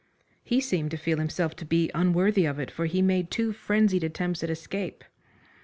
He 0.43 0.61
seemed 0.61 0.89
to 0.89 0.97
feel 0.97 1.19
himself 1.19 1.55
to 1.57 1.63
be 1.63 1.91
unworthy 1.93 2.45
of 2.45 2.57
it, 2.57 2.71
for 2.71 2.87
he 2.87 3.03
made 3.03 3.29
two 3.29 3.53
frenzied 3.53 4.03
attempts 4.03 4.41
at 4.43 4.49
escape. 4.49 5.03